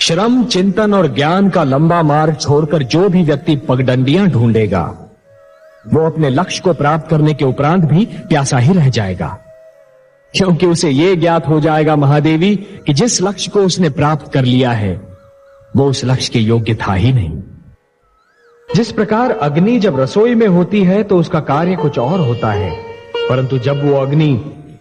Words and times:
श्रम, 0.00 0.44
चिंतन 0.44 0.94
और 0.94 1.14
ज्ञान 1.14 1.48
का 1.48 1.64
लंबा 1.64 2.02
मार्ग 2.02 2.34
छोड़कर 2.34 2.82
जो 2.82 3.08
भी 3.08 3.22
व्यक्ति 3.22 3.56
पगडंडियाँ 3.56 4.28
ढूंढेगा, 4.28 5.12
वो 5.88 6.06
अपने 6.06 6.30
लक्ष्य 6.30 6.60
को 6.64 6.74
प्राप्त 6.74 7.08
करने 7.08 7.34
के 7.34 7.44
उपरांत 7.44 7.84
भी 7.84 8.04
प्यासा 8.04 8.58
ही 8.58 8.72
रह 8.72 8.88
जाएगा। 8.88 9.38
क्योंकि 10.34 10.66
उसे 10.66 10.90
यह 10.90 11.14
ज्ञात 11.14 11.48
हो 11.48 11.60
जाएगा 11.60 11.96
महादेवी 11.96 12.56
कि 12.56 12.94
जिस 12.94 13.22
लक्ष्य 13.22 13.50
को 13.50 13.60
उसने 13.60 13.90
प्राप्त 13.90 14.32
कर 14.32 14.44
लिया 14.44 14.70
है, 14.70 15.00
वो 15.76 15.84
उस 15.84 16.04
लक्ष्य 16.04 16.32
के 16.32 16.38
योग्य 16.38 16.74
था 16.74 16.94
ही 16.94 17.12
नहीं। 17.12 17.38
जिस 18.74 18.92
प्रकार 18.92 19.30
अग्नि 19.30 19.78
जब 19.78 20.00
रसोई 20.00 20.34
में 20.34 20.46
होती 20.46 20.84
है 20.84 21.02
तो 21.02 21.18
उसका 21.18 21.40
कार्य 21.40 21.76
कुछ 21.76 21.98
और 21.98 22.20
होता 22.20 22.52
है। 22.52 22.70
परंतु 23.30 23.58
जब 23.58 23.90
वो 23.90 24.00
अग्नि 24.00 24.32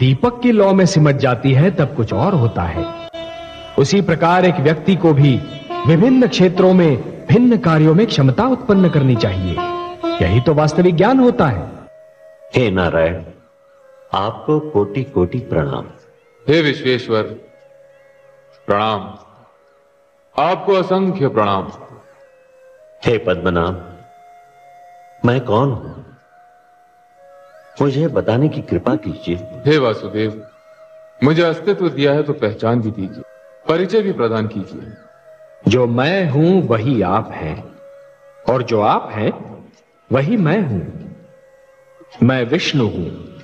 दीपक 0.00 0.40
की 0.42 0.52
लौ 0.52 0.72
में 0.72 0.86
सिमट 0.86 1.16
जाती 1.16 1.52
है, 1.52 1.70
तब 1.70 1.94
कुछ 1.96 2.12
और 2.12 2.34
होता 2.34 2.62
है। 2.62 3.11
उसी 3.78 4.00
प्रकार 4.00 4.44
एक 4.44 4.54
व्यक्ति 4.54 4.96
को 4.96 5.12
भी 5.12 5.36
विभिन्न 5.86 6.26
क्षेत्रों 6.26 6.72
में 6.74 7.26
भिन्न 7.26 7.58
कार्यों 7.58 7.94
में 7.94 8.06
क्षमता 8.06 8.44
उत्पन्न 8.44 8.88
करनी 8.90 9.16
चाहिए। 9.16 9.56
यही 10.22 10.40
तो 10.40 10.54
वास्तविक 10.54 10.96
ज्ञान 10.96 11.20
होता 11.20 11.46
है। 11.46 11.70
हे 12.56 12.70
नारायण 12.70 13.22
आपको 14.14 14.58
कोटि 14.60 15.04
कोटि 15.04 15.38
प्रणाम। 15.38 15.84
हे 16.48 16.60
विश्वेश्वर 16.62 17.22
प्रणाम। 18.66 19.18
आपको 20.38 20.74
असंख्य 20.74 21.28
प्रणाम। 21.28 21.72
हे 23.06 23.18
पद्मनाभ 23.18 23.88
मैं 25.24 25.40
कौन 25.40 25.72
हूँ? 25.72 26.04
मुझे 27.82 28.08
बताने 28.08 28.48
की 28.48 28.62
कृपा 28.62 28.94
कीजिए। 28.96 29.36
हे 29.36 29.78
वासुदेव 29.78 30.46
मुझे 31.24 31.42
अस्तित्व 31.42 31.88
दिया 31.88 32.12
है 32.12 32.22
तो 32.22 32.32
पहचान 32.32 32.80
भी 32.80 32.90
दीजिए। 32.90 33.22
परिचय 33.68 34.02
भी 34.02 34.12
प्रदान 34.12 34.46
कीजिए। 34.46 34.92
जो 35.68 35.86
मैं 35.86 36.30
हूँ 36.30 36.68
वही 36.68 37.02
आप 37.02 37.30
हैं। 37.32 37.74
और 38.50 38.62
जो 38.62 38.80
आप 38.80 39.08
हैं 39.12 39.64
वही 40.12 40.36
मैं 40.36 40.62
हूँ। 40.62 41.10
मैं 42.22 42.44
विष्णु 42.44 42.84
हूँ। 42.84 43.40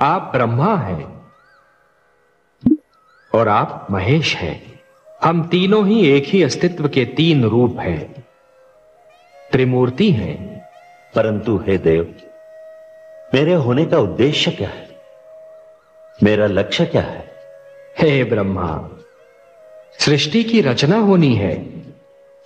आप 0.00 0.22
ब्रह्मा 0.22 0.76
हैं। 0.76 1.30
और 3.34 3.48
आप 3.48 3.86
महेश 3.90 4.36
हैं। 4.36 4.80
हम 5.24 5.48
तीनों 5.48 5.86
ही 5.86 6.10
एक 6.10 6.24
ही 6.26 6.42
अस्तित्व 6.42 6.88
के 6.88 7.04
तीन 7.04 7.44
रूप 7.44 7.76
हैं। 7.80 8.24
त्रिमूर्ति 9.52 10.10
हैं। 10.12 10.68
परंतु 11.14 11.56
हे 11.66 11.78
देव 11.78 12.14
मेरे 13.34 13.54
होने 13.54 13.86
का 13.86 13.98
उद्देश्य 13.98 14.50
क्या 14.50 14.68
है? 14.68 14.88
मेरा 16.22 16.46
लक्ष्य 16.46 16.86
क्या 16.86 17.02
है? 17.02 17.34
हे 17.98 18.24
ब्रह्मा 18.24 18.90
सृष्टि 20.00 20.44
की 20.44 20.60
रचना 20.60 20.96
होनी 20.96 21.34
है 21.34 21.82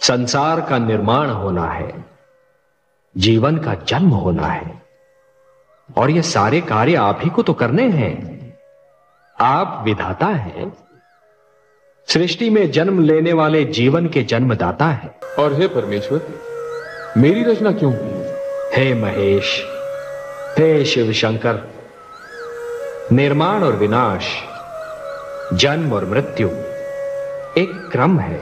संसार 0.00 0.60
का 0.60 0.78
निर्माण 0.78 1.30
होना 1.30 1.64
है 1.64 2.04
जीवन 3.16 3.58
का 3.58 3.74
जन्म 3.74 4.08
होना 4.08 4.46
है। 4.46 4.82
और 5.98 6.10
ये 6.10 6.22
सारे 6.22 6.60
कार्य 6.60 6.94
आप 6.94 7.20
ही 7.24 7.30
को 7.30 7.42
तो 7.42 7.52
करने 7.52 7.88
हैं। 7.88 8.38
आप 9.40 9.82
विधाता 9.84 10.26
हैं। 10.26 10.72
सृष्टि 12.08 12.50
में 12.50 12.70
जन्म 12.70 13.02
लेने 13.02 13.32
वाले 13.32 13.64
जीवन 13.64 14.08
के 14.08 14.22
जन्मदाता 14.22 14.86
है। 14.86 15.14
और 15.38 15.54
हे 15.54 15.68
परमेश्वर 15.68 16.28
मेरी 17.16 17.42
रचना 17.44 17.72
क्यों 17.72 17.92
हुई? 17.92 18.24
हे 18.74 18.94
महेश 18.94 19.64
हे 20.58 20.84
शिव 20.84 21.12
शंकर 21.12 21.68
निर्माण 23.12 23.62
और 23.62 23.72
विनाश 23.72 24.36
जन्म 25.54 25.92
और 25.92 26.04
मृत्यु। 26.04 26.50
एक 27.58 27.88
क्रम 27.92 28.20
है, 28.20 28.40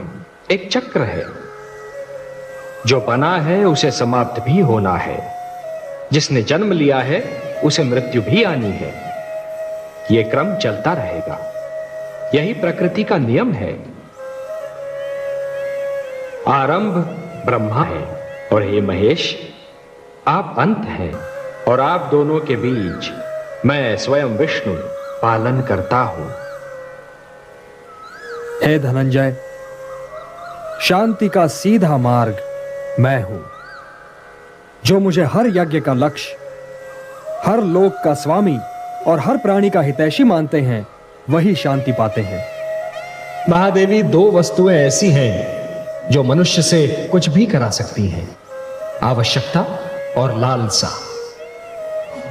एक 0.51 0.71
चक्र 0.71 1.01
है। 1.01 1.25
जो 2.85 3.01
बना 3.01 3.37
है, 3.37 3.65
उसे 3.65 3.91
समाप्त 3.91 4.43
भी 4.43 4.59
होना 4.59 4.93
है। 4.93 5.35
जिसने 6.13 6.41
जन्म 6.41 6.71
लिया 6.71 6.99
है, 6.99 7.23
उसे 7.63 7.83
मृत्यु 7.83 8.21
भी 8.21 8.43
आनी 8.43 8.71
है। 8.71 8.93
यह 10.11 10.29
क्रम 10.29 10.55
चलता 10.55 10.93
रहेगा। 10.93 11.53
यही 12.35 12.53
प्रकृति 12.53 13.03
का 13.03 13.17
नियम 13.17 13.53
है। 13.53 13.73
आरंभ 16.47 16.93
ब्रह्मा 17.45 17.83
है, 17.83 18.31
और 18.53 18.63
हे 18.63 18.81
महेश, 18.81 19.53
आप 20.27 20.55
अंत 20.57 20.77
हैं, 20.77 21.13
और 21.67 21.79
आप 21.79 22.01
दोनों 22.11 22.39
के 22.39 22.55
बीच 22.55 23.11
मैं 23.65 23.97
स्वयं 23.97 24.25
विष्णु 24.25 24.73
पालन 25.21 25.61
करता 25.61 25.97
हूँ। 25.97 26.46
हे 28.67 28.79
धनंजय, 28.79 29.35
शांति 30.81 31.29
का 31.29 31.47
सीधा 31.47 31.97
मार्ग 31.97 32.37
मैं 32.99 33.23
हूँ। 33.23 33.45
जो 34.85 34.99
मुझे 34.99 35.23
हर 35.23 35.47
यज्ञ 35.47 35.79
का 35.79 35.93
लक्ष्य, 35.93 36.37
हर 37.45 37.61
लोक 37.61 37.93
का 38.03 38.13
स्वामी 38.13 38.59
और 39.07 39.19
हर 39.19 39.37
प्राणी 39.37 39.69
का 39.69 39.81
हितैषी 39.81 40.23
मानते 40.23 40.61
हैं, 40.61 40.87
वही 41.29 41.55
शांति 41.55 41.91
पाते 41.91 42.21
हैं। 42.21 42.47
महादेवी, 43.49 44.03
दो 44.03 44.31
वस्तुएँ 44.31 44.77
ऐसी 44.77 45.11
हैं 45.11 45.65
जो 46.11 46.23
मनुष्य 46.23 46.61
से 46.61 47.09
कुछ 47.11 47.29
भी 47.29 47.45
करा 47.45 47.69
सकती 47.69 48.07
हैं। 48.07 48.37
आवश्यकता 49.03 49.79
और 50.17 50.37
लालसा। 50.39 50.89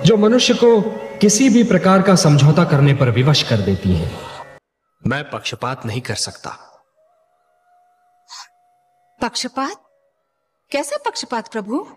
जो 0.05 0.17
मनुष्य 0.17 0.55
को 0.55 0.81
किसी 1.21 1.49
भी 1.49 1.63
प्रकार 1.63 2.03
का 2.03 2.15
समझौता 2.15 2.65
करने 2.65 2.95
पर 2.95 3.11
विवश 3.11 3.43
कर 3.43 3.57
देती 3.57 3.93
हैं। 3.95 4.36
मैं 5.07 5.31
पक्षपात 5.31 5.87
नहीं 5.87 6.01
कर 6.01 6.15
सकता। 6.15 6.51
पक्षपात? 9.23 9.85
कैसा 10.71 10.97
पक्षपात 10.97 11.53
प्रभु? 11.53 11.89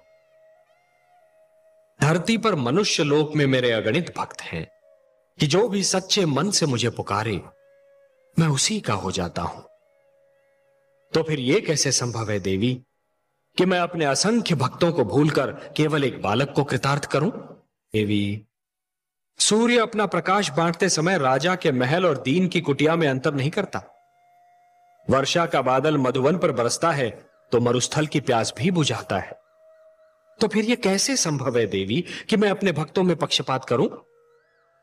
धरती 2.02 2.38
पर 2.38 2.56
मनुष्य 2.56 3.04
लोक 3.04 3.36
में 3.36 3.48
मेरे 3.48 3.72
अगणित 3.72 4.18
भक्त 4.18 4.42
हैं 4.42 4.68
कि 5.40 5.48
जो 5.48 5.68
भी 5.68 5.84
सच्चे 5.84 6.26
मन 6.26 6.52
से 6.52 6.66
मुझे 6.66 6.90
पुकारे 6.90 7.42
मैं 8.40 8.48
उसी 8.48 8.82
का 8.82 8.94
हो 8.94 9.12
जाता 9.12 9.42
हूँ। 9.42 9.64
तो 11.14 11.24
फिर 11.24 11.40
यह 11.40 11.64
कैसे 11.68 11.92
संभव 11.92 12.32
है 12.32 12.40
देवी 12.40 12.84
कि 13.58 13.66
मैं 13.66 13.80
अपने 13.80 14.06
असंख्य 14.06 14.56
भक्तों 14.56 14.94
को 14.94 15.04
भूलकर 15.04 15.52
केवल 15.52 16.04
एक 16.04 16.22
बालक 16.22 16.54
को 16.56 16.64
कृतार्थ 16.64 17.06
करूँ? 17.06 17.32
देवी 17.94 18.46
सूर्य 19.40 19.80
अपना 19.80 20.06
प्रकाश 20.06 20.50
बांटते 20.52 20.90
समय 20.90 21.18
राजा 21.18 21.56
के 21.56 21.72
महल 21.72 22.06
और 22.06 22.18
दीन 22.18 22.48
की 22.48 22.62
कुटिया 22.62 22.96
में 22.96 23.08
अंतर 23.08 23.34
नहीं 23.34 23.50
करता। 23.50 23.82
वर्षा 25.10 25.46
का 25.46 25.62
बादल 25.62 25.98
मधुवन 25.98 26.38
पर 26.38 26.52
बरसता 26.52 26.92
है 26.92 27.10
तो 27.52 27.60
मरुस्थल 27.60 28.08
की 28.08 28.20
प्यास 28.20 28.54
भी 28.58 28.72
बुझाता 28.72 29.18
है। 29.18 29.40
तो 30.40 30.48
फिर 30.48 30.66
यह 30.66 30.76
कैसे 30.76 31.16
संभव 31.16 31.58
है 31.58 31.66
देवी, 31.66 32.04
कि 32.30 32.38
मैं 32.38 32.50
अपने 32.50 32.72
भक्तों 32.72 33.04
में 33.04 33.16
पक्षपात 33.16 33.66
करूँ? 33.66 33.88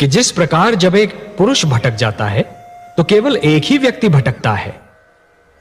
कि 0.01 0.07
जिस 0.07 0.31
प्रकार 0.33 0.75
जब 0.75 0.95
एक 0.95 1.15
पुरुष 1.39 1.65
भटक 1.65 1.91
जाता 1.91 2.27
है 2.27 2.43
तो 2.97 3.05
केवल 3.05 3.37
एक 3.37 3.65
ही 3.65 3.79
व्यक्ति 3.79 4.09
भटकता 4.09 4.53
है। 4.53 4.81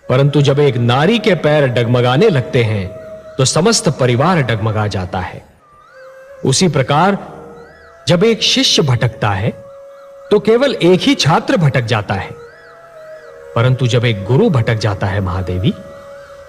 परंतु 0.04 0.42
जब 0.42 0.60
एक 0.60 0.78
नारी 0.78 1.20
के 1.20 1.36
पैर 1.36 1.68
डगमगाने 1.68 2.30
लगते 2.30 2.64
हैं 2.64 2.88
तो 3.38 3.46
समस्त 3.46 3.90
परिवार 3.90 4.42
डगमगा 4.42 4.88
जाता 4.88 5.20
है। 5.20 5.46
उसी 6.46 6.68
प्रकार 6.68 7.35
जब 8.08 8.24
एक 8.24 8.42
शिष्य 8.42 8.82
भटकता 8.82 9.30
है 9.30 9.50
तो 10.32 10.40
केवल 10.40 10.74
एक 10.74 11.02
ही 11.02 11.14
छात्र 11.16 11.58
भटक 11.58 11.82
जाता 11.82 12.14
है। 12.14 12.30
परंतु 13.56 13.88
जब 13.88 14.06
एक 14.06 14.24
गुरु 14.26 14.50
भटक 14.50 14.76
जाता 14.76 15.08
है 15.08 15.20
महादेवी 15.22 15.74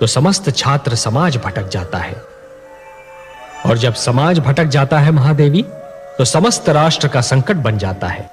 तो 0.01 0.07
समस्त 0.07 0.51
छात्र 0.51 0.95
समाज 0.95 1.37
भटक 1.37 1.69
जाता 1.69 1.99
है। 1.99 2.17
और 3.67 3.79
जब 3.79 3.95
समाज 3.95 4.39
भटक 4.39 4.65
जाता 4.67 4.99
है 4.99 5.11
महादेवी 5.11 5.63
तो 6.19 6.25
समस्त 6.25 6.69
राष्ट्र 6.69 7.09
का 7.09 7.21
संकट 7.21 7.57
बन 7.57 7.79
जाता 7.79 8.07
है। 8.07 8.29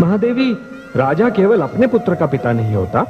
महादेवी, 0.00 0.52
राजा 0.96 1.28
केवल 1.28 1.60
अपने 1.60 1.86
पुत्र 1.86 2.14
का 2.14 2.26
पिता 2.26 2.52
नहीं 2.52 2.74
होता, 2.74 3.04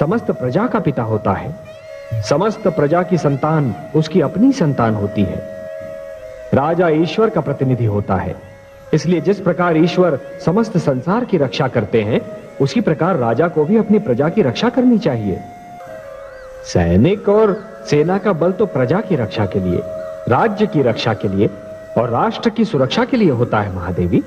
समस्त 0.00 0.30
प्रजा 0.30 0.66
का 0.66 0.80
पिता 0.80 1.02
होता 1.02 1.32
है। 1.32 2.22
समस्त 2.22 2.68
प्रजा 2.68 3.02
की 3.02 3.18
संतान, 3.18 3.74
उसकी 3.94 4.20
अपनी 4.20 4.52
संतान 4.52 4.94
होती 4.94 5.22
है। 5.22 5.36
राजा 6.54 6.88
ईश्वर 7.02 7.30
का 7.30 7.40
प्रतिनिधि 7.40 7.84
होता 7.84 8.14
है। 8.14 8.53
इसलिए 8.94 9.20
जिस 9.20 9.40
प्रकार 9.40 9.76
ईश्वर 9.76 10.18
समस्त 10.44 10.76
संसार 10.78 11.24
की 11.24 11.36
रक्षा 11.36 11.68
करते 11.68 12.02
हैं, 12.02 12.20
उसी 12.60 12.80
प्रकार 12.80 13.16
राजा 13.16 13.48
को 13.48 13.64
भी 13.64 13.76
अपनी 13.76 13.98
प्रजा 13.98 14.28
की 14.28 14.42
रक्षा 14.42 14.68
करनी 14.68 14.98
चाहिए। 14.98 15.40
सैनिक 16.64 17.28
और 17.28 17.56
सेना 17.90 18.18
का 18.18 18.32
बल 18.32 18.52
तो 18.52 18.66
प्रजा 18.66 19.00
की 19.00 19.16
रक्षा 19.16 19.46
के 19.46 19.60
लिए, 19.60 19.80
राज्य 20.28 20.66
की 20.66 20.82
रक्षा 20.82 21.14
के 21.14 21.28
लिए 21.28 21.50
और 21.98 22.10
राष्ट्र 22.10 22.50
की 22.50 22.64
सुरक्षा 22.64 23.04
के 23.04 23.16
लिए 23.16 23.30
होता 23.30 23.60
है, 23.60 23.74
महादेवी। 23.74 24.22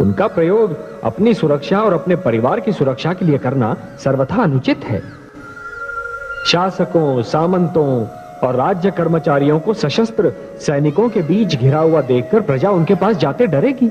उनका 0.00 0.26
प्रयोग 0.26 0.76
अपनी 1.04 1.34
सुरक्षा 1.34 1.80
और 1.80 1.92
अपने 1.92 2.16
परिवार 2.16 2.60
की 2.60 2.72
सुरक्षा 2.72 3.12
के 3.12 3.24
लिए 3.24 3.38
करना 3.38 3.76
सर्वथा 4.04 4.42
अनुचित 4.42 4.84
है। 4.84 5.02
शासकों, 6.46 7.22
सामंतों 7.22 8.06
और 8.42 8.56
राज्य 8.56 8.90
कर्मचारियों 8.90 9.60
को 9.60 9.74
सशस्त्र 9.74 10.32
सैनिकों 10.60 11.08
के 11.08 11.22
बीच 11.22 11.56
घिरा 11.56 11.78
हुआ 11.78 12.00
देखकर 12.00 12.40
प्रजा 12.40 12.70
उनके 12.70 12.94
पास 12.94 13.16
जाते 13.16 13.46
डरेगी। 13.46 13.90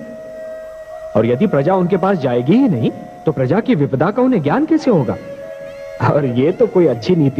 और 1.15 1.25
यदि 1.25 1.47
प्रजा 1.47 1.75
उनके 1.75 1.97
पास 1.97 2.17
जाएगी 2.17 2.53
ही 2.53 2.67
नहीं 2.69 2.91
तो 3.25 3.31
प्रजा 3.31 3.59
की 3.59 3.75
विपदा 3.75 4.11
का 4.11 4.21
उन्हें 4.21 4.41
ज्ञान 4.43 4.65
कैसे 4.65 4.91
होगा? 4.91 5.17
और 6.11 6.25
ये 6.25 6.51
तो 6.51 6.67
कोई 6.67 6.87
अच्छी 6.87 7.15
नीति 7.15 7.29